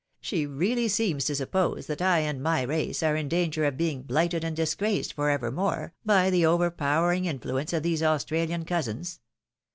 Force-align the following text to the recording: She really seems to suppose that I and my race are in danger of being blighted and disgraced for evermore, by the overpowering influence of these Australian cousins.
She 0.19 0.47
really 0.47 0.87
seems 0.87 1.25
to 1.25 1.35
suppose 1.35 1.85
that 1.85 2.01
I 2.01 2.21
and 2.21 2.41
my 2.41 2.63
race 2.63 3.03
are 3.03 3.15
in 3.15 3.29
danger 3.29 3.65
of 3.65 3.77
being 3.77 4.01
blighted 4.01 4.43
and 4.43 4.55
disgraced 4.55 5.13
for 5.13 5.29
evermore, 5.29 5.93
by 6.03 6.31
the 6.31 6.43
overpowering 6.43 7.25
influence 7.25 7.71
of 7.71 7.83
these 7.83 8.01
Australian 8.01 8.65
cousins. 8.65 9.19